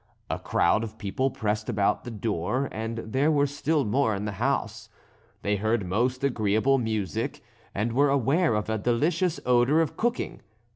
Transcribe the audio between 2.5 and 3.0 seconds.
and